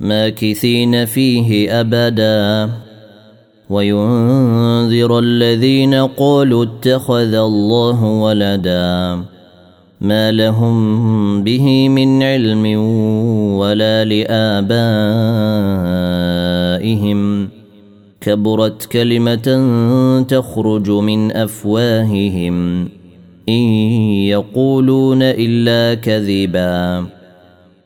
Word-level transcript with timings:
ماكثين 0.00 1.04
فيه 1.04 1.80
أبدا. 1.80 2.70
وينذر 3.70 5.18
الذين 5.18 5.94
قالوا 5.94 6.64
اتخذ 6.64 7.34
الله 7.34 8.04
ولدا. 8.04 9.22
ما 10.00 10.32
لهم 10.32 11.42
به 11.42 11.88
من 11.88 12.22
علم 12.22 12.66
ولا 13.56 14.04
لآبائهم. 14.04 14.78
كبرت 18.20 18.84
كلمة 18.84 19.66
تخرج 20.28 20.90
من 20.90 21.32
أفواههم. 21.32 22.88
إن 23.48 23.62
يقولون 24.28 25.22
إلا 25.22 25.94
كذبا. 25.94 27.06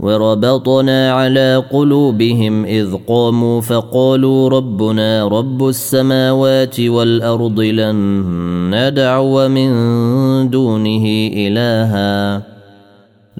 وربطنا 0.00 1.12
على 1.12 1.64
قلوبهم 1.72 2.64
إذ 2.64 2.94
قاموا 3.08 3.60
فقالوا 3.60 4.48
ربنا 4.48 5.28
رب 5.28 5.68
السماوات 5.68 6.80
والأرض 6.80 7.60
لن 7.60 7.96
ندعو 8.74 9.48
من 9.48 9.70
دونه 10.50 11.04
إلها. 11.32 12.42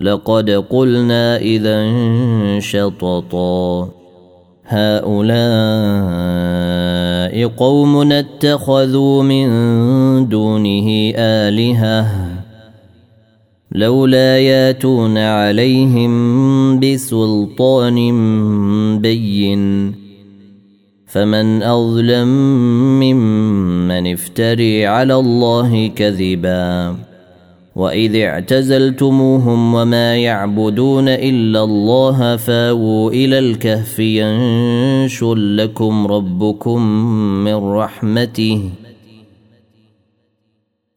لقد 0.01 0.51
قلنا 0.51 1.37
إذا 1.37 1.89
شططا. 2.61 3.89
هؤلاء 4.67 5.21
قوم 7.47 8.13
اتخذوا 8.13 9.23
من 9.23 9.49
دونه 10.29 11.13
آلهة. 11.17 12.30
لولا 13.73 14.39
ياتون 14.39 15.19
عليهم 15.19 16.11
بسلطان 16.81 17.99
بين. 18.99 19.95
فمن 21.07 21.63
أظلم 21.63 22.29
ممن 23.01 24.13
افتري 24.13 24.87
على 24.87 25.15
الله 25.15 25.87
كذبا. 25.87 26.97
وإذ 27.77 28.17
اعتزلتموهم 28.17 29.75
وما 29.75 30.17
يعبدون 30.17 31.09
إلا 31.09 31.65
الله 31.65 32.37
فاووا 32.37 33.11
إلى 33.11 33.39
الكهف 33.39 33.99
ينشر 33.99 35.35
لكم 35.35 36.07
ربكم 36.07 36.83
من 37.45 37.55
رحمته. 37.55 38.71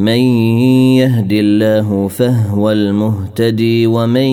من 0.00 0.18
يهد 0.96 1.32
الله 1.32 2.08
فهو 2.08 2.70
المهتدي 2.70 3.86
ومن 3.86 4.30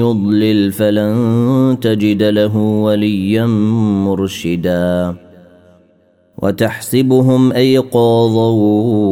يضلل 0.00 0.72
فلن 0.72 1.76
تجد 1.80 2.22
له 2.22 2.56
وليا 2.56 3.46
مرشدا. 4.06 5.14
وتحسبهم 6.42 7.52
أيقاظا 7.52 8.50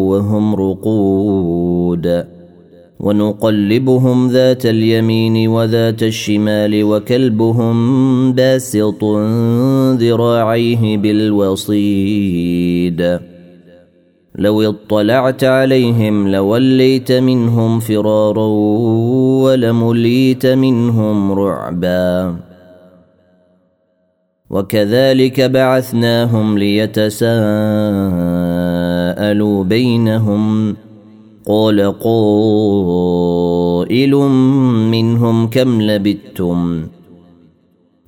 وهم 0.08 0.54
رقود. 0.54 2.24
ونقلبهم 3.00 4.28
ذات 4.28 4.66
اليمين 4.66 5.48
وذات 5.48 6.02
الشمال 6.02 6.84
وكلبهم 6.84 8.32
باسط 8.32 9.04
ذراعيه 10.00 10.96
بالوصيد. 10.96 12.50
لو 14.40 14.62
اطلعت 14.62 15.44
عليهم 15.44 16.28
لوليت 16.28 17.12
منهم 17.12 17.80
فرارا 17.80 18.46
ولمليت 19.44 20.46
منهم 20.46 21.32
رعبا. 21.32 22.36
وكذلك 24.50 25.40
بعثناهم 25.40 26.58
ليتساءلوا 26.58 27.34
بينهم. 29.64 30.76
قال 31.46 31.98
قائل 32.00 34.14
منهم 34.90 35.46
كم 35.46 35.82
لبثتم؟ 35.82 36.86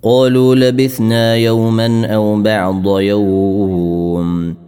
قالوا 0.02 0.54
لبثنا 0.54 1.36
يوما 1.36 2.06
أو 2.06 2.42
بعض 2.42 3.00
يوم. 3.00 4.61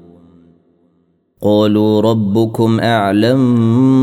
قالوا 1.44 2.00
ربكم 2.00 2.80
أعلم 2.80 3.42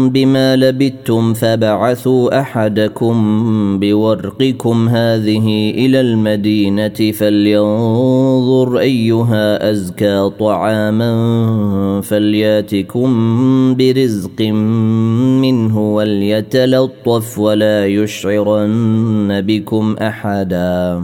بما 0.10 0.56
لبثتم 0.56 1.34
فبعثوا 1.34 2.40
أحدكم 2.40 3.16
بورقكم 3.80 4.90
هذه 4.90 5.72
إلى 5.72 6.02
المدينة 6.02 7.12
فلينظر 7.12 8.80
أيها 8.80 9.72
أزكى 9.72 10.32
طعاما 10.40 11.12
فلياتكم 12.02 13.10
برزق 13.76 14.42
منه 15.42 15.94
وليتلطف 15.96 17.40
ولا 17.40 17.88
يشعرن 17.88 19.42
بكم 19.42 19.96
أحدا. 20.02 21.04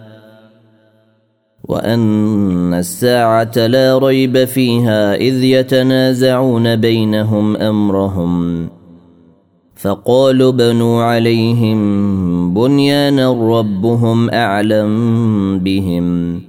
وان 1.63 2.73
الساعة 2.73 3.67
لا 3.67 3.97
ريب 3.97 4.45
فيها 4.45 5.15
اذ 5.15 5.43
يتنازعون 5.43 6.75
بينهم 6.75 7.57
امرهم 7.57 8.67
فقالوا 9.75 10.51
بنوا 10.51 11.03
عليهم 11.03 12.53
بنيانا 12.53 13.59
ربهم 13.59 14.29
اعلم 14.29 15.59
بهم 15.59 16.41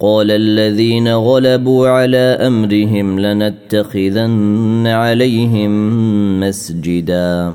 قال 0.00 0.30
الذين 0.30 1.08
غلبوا 1.08 1.88
على 1.88 2.38
امرهم 2.40 3.20
لنتخذن 3.20 4.86
عليهم 4.86 5.70
مسجدا 6.40 7.54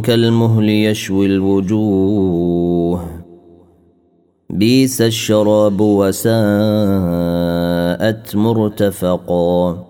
كالمهل 0.00 0.68
يشوي 0.68 1.26
الوجوه 1.26 3.00
بيس 4.50 5.02
الشراب 5.02 5.80
وساءت 5.80 6.36
مرتفقا 8.36 9.84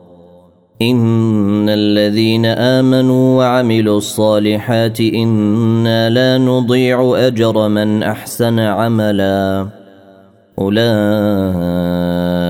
إن 0.83 1.69
الذين 1.69 2.47
آمنوا 2.47 3.39
وعملوا 3.39 3.99
الصالحات 3.99 5.01
إنا 5.01 6.11
لا 6.11 6.39
نضيع 6.39 7.13
أجر 7.17 7.69
من 7.69 8.03
أحسن 8.03 8.59
عملا 8.59 9.69
أولئك 10.59 12.50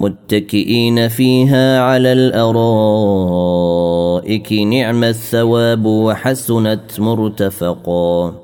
متكئين 0.00 1.08
فيها 1.08 1.80
على 1.80 2.12
الأرائك 2.12 2.52
نعم 4.52 5.04
الثواب 5.04 5.86
وحسنت 5.86 7.00
مرتفقا. 7.00 8.34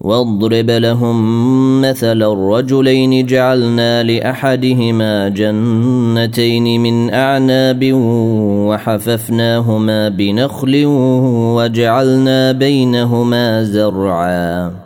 واضرب 0.00 0.70
لهم 0.70 1.80
مثل 1.80 2.22
الرجلين 2.22 3.26
جعلنا 3.26 4.02
لأحدهما 4.02 5.28
جنتين 5.28 6.82
من 6.82 7.14
أعناب 7.14 7.90
وحففناهما 8.68 10.08
بنخل 10.08 10.82
وجعلنا 11.56 12.52
بينهما 12.52 13.62
زرعا. 13.62 14.85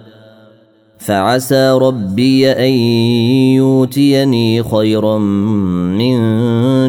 فعسى 1.05 1.71
ربي 1.71 2.51
أن 2.51 2.71
يؤتيني 3.57 4.63
خيرا 4.63 5.17
من 5.97 6.17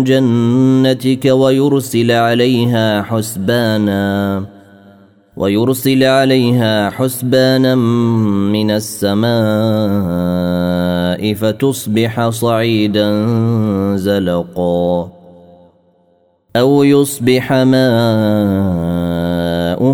جنتك 0.05 1.25
ويرسل 1.25 2.11
عليها 2.11 3.03
حسبانا 3.03 4.45
ويرسل 5.37 6.05
عليها 6.05 6.91
حسبانا 6.91 7.75
من 8.55 8.71
السماء 8.71 9.33
فتصبح 11.35 12.29
صعيدا 12.29 13.27
زلقا 13.97 15.13
أو 16.57 16.85
يصبح 16.85 17.53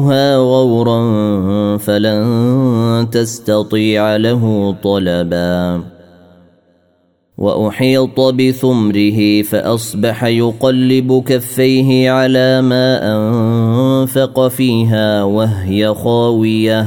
ماؤها 0.08 0.36
غورا 0.36 1.00
فلن 1.76 3.08
تستطيع 3.12 4.16
له 4.16 4.74
طلبا. 4.82 5.82
وأحيط 7.38 8.20
بثمره 8.20 9.42
فأصبح 9.42 10.24
يقلب 10.24 11.22
كفيه 11.26 12.10
على 12.10 12.62
ما 12.62 13.16
أنفق 13.16 14.48
فيها 14.48 15.22
وهي 15.22 15.94
خاوية. 15.94 16.86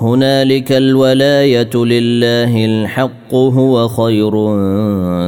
هنالك 0.00 0.72
الولاية 0.72 1.74
لله 1.74 2.64
الحق 2.64 3.34
هو 3.34 3.88
خير 3.88 4.30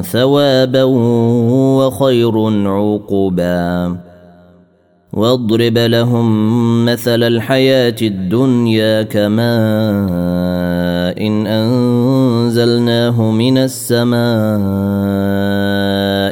ثوابا 0.02 0.82
وخير 1.78 2.66
عقبا. 2.68 3.96
واضرب 5.12 5.78
لهم 5.78 6.84
مثل 6.84 7.22
الحياة 7.22 7.96
الدنيا 8.02 9.02
كماء 9.02 9.48
إن 11.26 11.46
أنزلناه 11.46 13.30
من 13.30 13.58
السماء. 13.58 14.58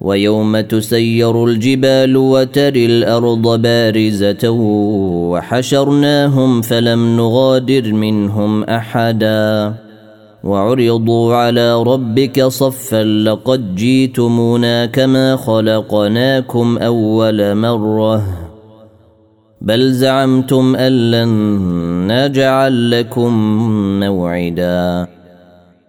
ويوم 0.00 0.60
تسير 0.60 1.44
الجبال 1.44 2.16
وتري 2.16 2.86
الأرض 2.86 3.62
بارزة 3.62 4.50
وحشرناهم 5.30 6.62
فلم 6.62 7.16
نغادر 7.16 7.92
منهم 7.92 8.64
أحدا 8.64 9.74
وعرضوا 10.44 11.34
على 11.34 11.82
ربك 11.82 12.42
صفا 12.42 13.04
لقد 13.04 13.74
جيتمونا 13.74 14.86
كما 14.86 15.36
خلقناكم 15.36 16.78
أول 16.78 17.54
مرة 17.54 18.22
بل 19.60 19.92
زعمتم 19.92 20.76
أن 20.76 21.10
لن 21.10 21.28
نجعل 22.12 22.90
لكم 22.90 23.32
موعدا 24.00 25.06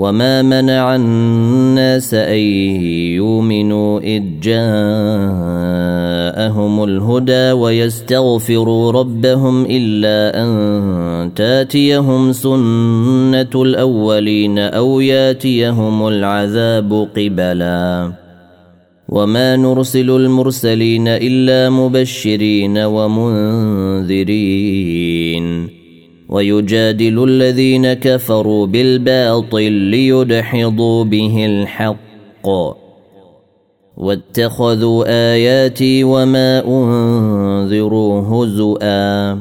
وما 0.00 0.42
منع 0.42 0.96
الناس 0.96 2.14
ان 2.14 2.38
يؤمنوا 3.20 4.00
اذ 4.00 4.22
جاءهم 4.42 4.64
الهدى 6.84 7.52
ويستغفروا 7.52 8.92
ربهم 8.92 9.66
الا 9.70 10.42
ان 10.42 11.34
تاتيهم 11.34 12.32
سنه 12.32 13.50
الاولين 13.54 14.58
أو 14.58 15.00
ياتيهم 15.00 16.08
العذاب 16.08 17.08
قبلا 17.16 18.12
وما 19.08 19.56
نرسل 19.56 20.10
المرسلين 20.10 21.08
الا 21.08 21.70
مبشرين 21.70 22.78
ومنذرين 22.78 24.20
ويجادل 26.30 27.24
الذين 27.24 27.92
كفروا 27.92 28.66
بالباطل 28.66 29.72
ليدحضوا 29.72 31.04
به 31.04 31.46
الحق. 31.46 32.48
واتخذوا 33.96 35.04
آياتي 35.08 36.04
وما 36.04 36.64
أنذروا 36.66 38.22
هزؤا. 38.22 39.38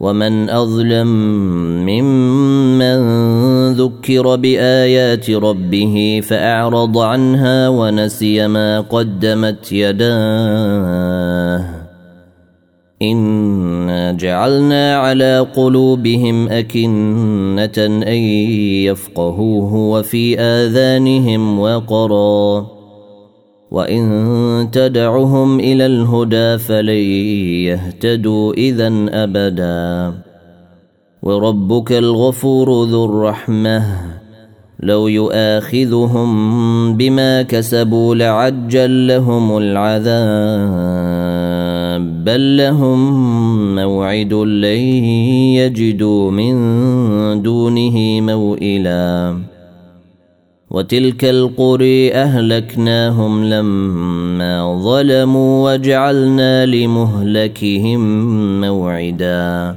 ومن 0.00 0.50
أظلم 0.50 1.06
ممن 1.86 2.96
ذكر 3.72 4.36
بآيات 4.36 5.30
ربه 5.30 6.20
فأعرض 6.24 6.98
عنها 6.98 7.68
ونسي 7.68 8.48
ما 8.48 8.80
قدمت 8.80 9.72
يداه. 9.72 11.43
انا 13.02 14.12
جعلنا 14.12 14.96
على 14.96 15.46
قلوبهم 15.56 16.48
اكنه 16.48 17.86
ان 17.86 18.18
يفقهوه 18.86 19.74
وفي 19.74 20.40
اذانهم 20.40 21.60
وقرا 21.60 22.66
وان 23.70 24.68
تدعهم 24.72 25.60
إلى 25.60 25.86
الهدى 25.86 26.58
فلن 26.58 27.04
يهتدوا 27.66 28.52
اذا 28.52 28.92
ابدا 29.08 30.14
وربك 31.22 31.92
الغفور 31.92 32.84
ذو 32.84 33.04
الرحمه 33.04 33.84
لو 34.80 35.08
يؤاخذهم 35.08 36.30
بما 36.96 37.42
كسبوا 37.42 38.14
لعجل 38.14 39.06
لهم 39.06 39.58
العذاب 39.58 41.33
بل 41.98 42.56
لهم 42.56 43.74
موعد 43.74 44.32
لن 44.34 45.04
يجدوا 45.58 46.30
من 46.30 46.54
دونه 47.42 48.20
موئلا 48.20 49.38
وتلك 50.70 51.24
القري 51.24 52.14
اهلكناهم 52.14 53.44
لما 53.44 54.82
ظلموا 54.82 55.72
وجعلنا 55.72 56.66
لمهلكهم 56.66 58.00
موعدا 58.60 59.76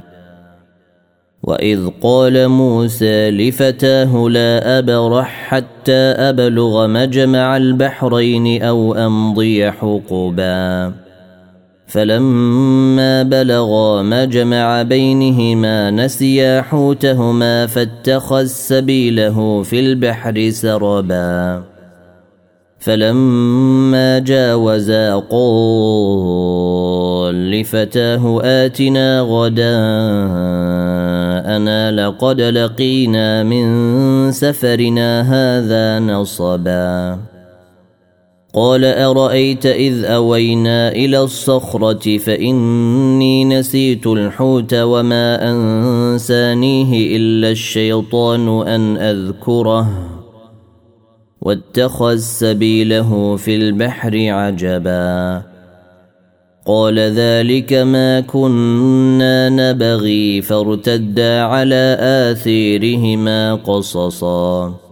واذ 1.42 1.88
قال 2.02 2.48
موسى 2.48 3.30
لفتاه 3.30 4.28
لا 4.28 4.78
ابرح 4.78 5.44
حتى 5.48 5.92
ابلغ 5.92 6.86
مجمع 6.86 7.56
البحرين 7.56 8.62
أو 8.62 8.94
امضي 8.94 9.70
حقبا 9.70 10.92
فلما 11.88 13.22
بلغا 13.22 14.02
مجمع 14.02 14.82
بينهما 14.82 15.90
نسيا 15.90 16.62
حوتهما 16.62 17.66
فاتخذ 17.66 18.44
سبيله 18.44 19.62
في 19.62 19.80
البحر 19.80 20.50
سربا. 20.50 21.62
فلما 22.78 24.18
جاوزا 24.18 25.14
قال 25.30 25.50
لفتاه 27.50 28.40
آتنا 28.44 29.20
غداءنا 29.20 29.68
لقد 31.92 32.40
لقينا 32.40 33.42
من 33.42 34.32
سفرنا 34.32 35.20
هذا 35.20 35.98
نصبا. 35.98 37.18
قال 38.58 38.84
أرأيت 38.84 39.66
إذ 39.66 40.04
أوينا 40.04 40.88
إلى 40.88 41.20
الصخرة 41.20 42.18
فإني 42.18 43.44
نسيت 43.44 44.06
الحوت 44.06 44.74
وما 44.74 45.50
أنسانيه 45.50 47.16
إلا 47.16 47.50
الشيطان 47.50 48.68
أن 48.68 48.96
أذكره. 48.96 49.88
واتخذ 51.40 52.16
سبيله 52.16 53.36
في 53.36 53.56
البحر 53.56 54.30
عجبا. 54.30 55.42
قال 56.66 56.98
ذلك 56.98 57.72
ما 57.72 58.20
كنا 58.20 59.48
نبغي 59.48 60.42
فارتدا 60.42 61.40
على 61.40 61.96
آثيرهما 62.00 63.54
قصصا. 63.54 64.87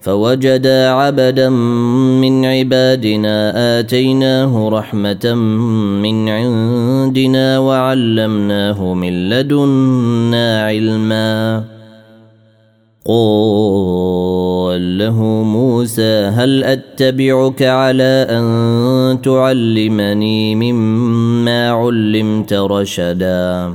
فوجدا 0.00 0.88
عبدا 0.90 1.48
من 2.20 2.44
عبادنا 2.44 3.52
آتيناه 3.78 4.68
رحمة 4.68 5.34
من 6.02 6.28
عندنا 6.28 7.58
وعلمناه 7.58 8.94
من 8.94 9.28
لدنا 9.28 10.62
علما. 10.64 11.64
قال 13.06 14.98
له 14.98 15.22
موسى 15.42 16.30
هل 16.34 16.64
أتبعك 16.64 17.62
على 17.62 18.26
أن 18.30 19.18
تعلمني 19.22 20.54
مما 20.54 21.70
علمت 21.70 22.52
رشدا؟ 22.52 23.74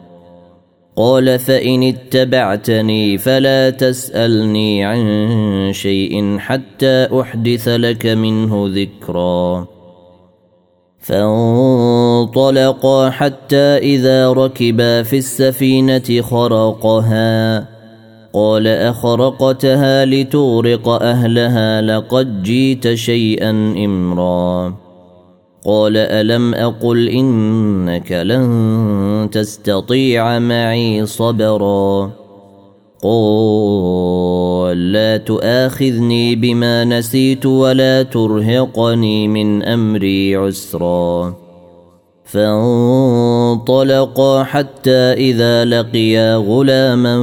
قال 0.95 1.39
فإن 1.39 1.83
اتبعتني 1.83 3.17
فلا 3.17 3.69
تسألني 3.69 4.85
عن 4.85 5.69
شيء 5.73 6.37
حتى 6.37 7.07
أحدث 7.21 7.67
لك 7.67 8.05
منه 8.05 8.69
ذكرا. 8.75 9.67
فانطلقا 10.99 13.09
حتى 13.09 13.77
إذا 13.77 14.31
ركبا 14.31 15.03
في 15.03 15.17
السفينة 15.17 16.21
خرقها. 16.21 17.67
قال 18.33 18.67
أخرقتها 18.67 20.05
لتغرق 20.05 20.89
أهلها 20.89 21.81
لقد 21.81 22.43
جيت 22.43 22.93
شيئا 22.93 23.49
إمرا. 23.85 24.80
قال 25.65 25.97
ألم 25.97 26.53
أقل 26.53 27.09
إنك 27.09 28.11
لن 28.11 29.29
تستطيع 29.31 30.39
معي 30.39 31.05
صبرا 31.05 32.11
قال 33.03 34.91
لا 34.91 35.17
تؤاخذني 35.17 36.35
بما 36.35 36.85
نسيت 36.85 37.45
ولا 37.45 38.03
ترهقني 38.03 39.27
من 39.27 39.63
أمري 39.63 40.35
عسرا 40.35 41.35
فانطلقا 42.25 43.23
حتى 44.43 45.13
إذا 45.13 45.65
لقيا 45.65 46.35
غلاما 46.35 47.17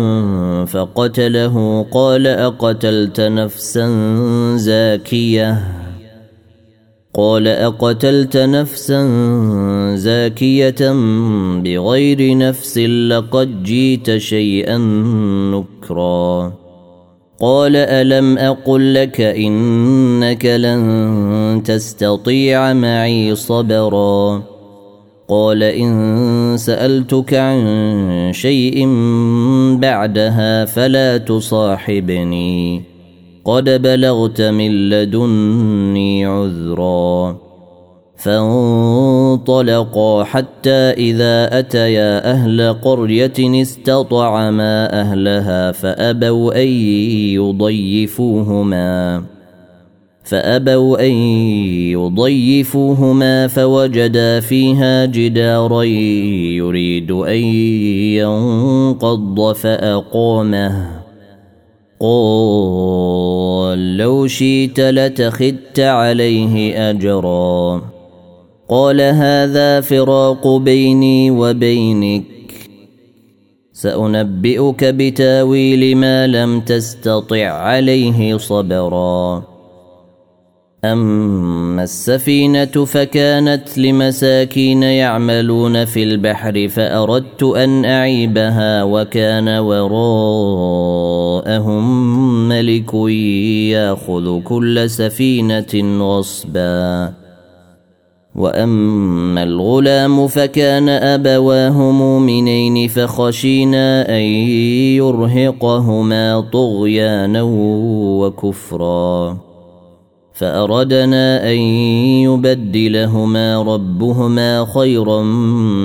فقتله 0.64 1.86
قال 1.92 2.26
أقتلت 2.26 3.20
نفسا 3.20 3.86
زاكية 4.56 5.77
قال 7.18 7.48
أقتلت 7.48 8.36
نفسا 8.36 9.06
زاكية 9.96 10.92
بغير 11.64 12.36
نفس 12.38 12.78
لقد 12.78 13.62
جيت 13.62 14.16
شيئا 14.16 14.78
نكرا. 15.54 16.52
قال 17.40 17.76
ألم 17.76 18.38
أقل 18.38 18.94
لك 18.94 19.20
إنك 19.20 20.46
لن 20.46 21.62
تستطيع 21.64 22.72
معي 22.72 23.34
صبرا؟ 23.34 24.42
قال 25.28 25.62
إن 25.62 26.54
سألتك 26.58 27.34
عن 27.34 28.30
شيء 28.34 28.86
بعدها 29.80 30.64
فلا 30.64 31.16
تصاحبني. 31.16 32.87
قد 33.48 33.82
بلغت 33.82 34.40
من 34.40 34.90
لدني 34.90 36.26
عذرا 36.26 37.36
فانطلقا 38.16 40.24
حتى 40.24 40.70
إذا 40.70 41.58
أتيا 41.58 42.30
أهل 42.30 42.72
قرية 42.72 43.62
استطعما 43.62 45.00
أهلها 45.00 45.72
فأبوا 45.72 46.62
أن 46.62 46.68
يضيفوهما 47.40 49.22
فأبوا 50.24 51.06
أن 51.06 51.12
يضيفوهما 51.92 53.46
فوجدا 53.46 54.40
فيها 54.40 55.04
جدارا 55.04 55.82
يريد 55.82 57.10
أن 57.10 57.42
ينقض 58.20 59.52
فأقامه 59.52 60.97
قال 62.00 63.96
لو 63.96 64.26
شئت 64.26 64.80
لتخذت 64.80 65.80
عليه 65.80 66.90
أجرا. 66.90 67.82
قال 68.68 69.00
هذا 69.00 69.80
فراق 69.80 70.56
بيني 70.56 71.30
وبينك. 71.30 72.24
سأنبئك 73.72 74.84
بتاويل 74.84 75.96
ما 75.96 76.26
لم 76.26 76.60
تستطع 76.60 77.48
عليه 77.48 78.36
صبرا. 78.38 79.42
أما 80.84 81.82
السفينة 81.82 82.84
فكانت 82.84 83.78
لمساكين 83.78 84.82
يعملون 84.82 85.84
في 85.84 86.02
البحر 86.02 86.68
فأردت 86.68 87.42
أن 87.42 87.84
أعيبها 87.84 88.82
وكان 88.82 89.58
وراءهم 91.38 92.48
ملك 92.48 92.94
ياخذ 93.74 94.40
كل 94.42 94.90
سفينة 94.90 95.98
غصبا. 96.00 97.12
وأما 98.34 99.42
الغلام 99.42 100.26
فكان 100.28 100.88
أبواه 100.88 101.90
مؤمنين 101.90 102.88
فخشينا 102.88 104.08
أن 104.08 104.22
يرهقهما 104.98 106.40
طغيانا 106.52 107.42
وكفرا. 108.20 109.38
فأردنا 110.32 111.50
أن 111.52 111.58
يبدلهما 112.28 113.62
ربهما 113.62 114.66
خيرا 114.74 115.22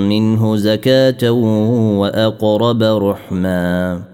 منه 0.08 0.56
زكاة 0.56 1.30
وأقرب 2.00 2.82
رحما. 2.82 4.13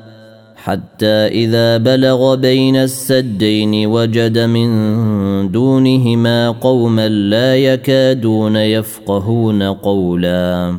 حتى 0.63 1.27
إذا 1.27 1.77
بلغ 1.77 2.35
بين 2.35 2.75
السدين 2.75 3.85
وجد 3.87 4.37
من 4.39 4.71
دونهما 5.51 6.49
قوما 6.49 7.09
لا 7.09 7.57
يكادون 7.57 8.55
يفقهون 8.55 9.63
قولا. 9.63 10.75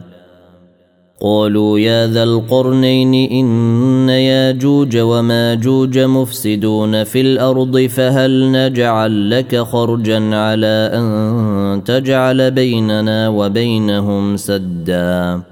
قالوا 1.22 1.78
يا 1.78 2.06
ذا 2.06 2.22
القرنين 2.22 3.14
إن 3.30 4.08
ياجوج 4.08 4.96
وماجوج 4.96 5.98
مفسدون 5.98 7.04
في 7.04 7.20
الأرض 7.20 7.78
فهل 7.78 8.52
نجعل 8.52 9.30
لك 9.30 9.56
خرجا 9.56 10.36
على 10.36 10.90
أن 10.94 11.84
تجعل 11.84 12.50
بيننا 12.50 13.28
وبينهم 13.28 14.36
سدا؟ 14.36 15.51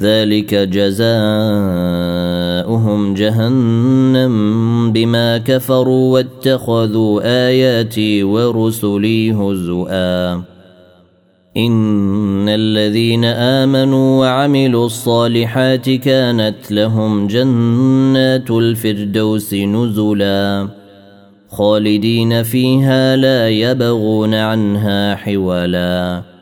ذلك 0.00 0.54
جزاؤهم 0.54 1.14
جهنم 3.14 4.92
بما 4.92 5.38
كفروا 5.38 6.14
واتخذوا 6.14 7.20
آياتي 7.24 8.22
ورسلي 8.22 9.32
هزؤا. 9.32 10.42
إن 11.56 12.48
الذين 12.48 13.24
آمنوا 13.24 14.20
وعملوا 14.20 14.86
الصالحات 14.86 15.90
كانت 15.90 16.72
لهم 16.72 17.26
جنات 17.26 18.50
الفردوس 18.50 19.54
نزلا. 19.54 20.68
خالدين 21.50 22.42
فيها 22.42 23.16
لا 23.16 23.48
يبغون 23.48 24.34
عنها 24.34 25.14
حولا. 25.14 26.35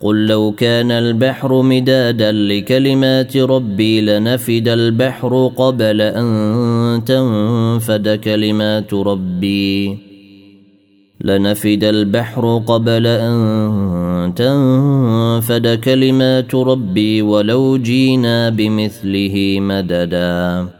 قل 0.00 0.26
لو 0.26 0.52
كان 0.52 0.90
البحر 0.90 1.62
مدادا 1.62 2.32
لكلمات 2.32 3.36
ربي 3.36 4.00
لنفد 4.00 4.68
البحر 4.68 5.50
قبل 5.56 6.00
ان 6.00 7.02
تنفد 7.06 8.08
كلمات 8.08 8.94
ربي. 8.94 9.98
لنفد 11.20 11.84
البحر 11.84 12.62
قبل 12.66 13.06
ان 13.06 14.32
تنفد 14.36 15.80
كلمات 15.84 16.54
ربي 16.54 17.22
ولو 17.22 17.78
جينا 17.78 18.48
بمثله 18.48 19.56
مددا. 19.60 20.79